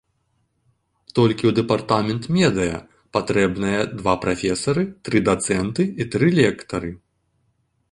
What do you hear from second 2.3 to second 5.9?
медыя патрэбныя два прафесары, тры дацэнты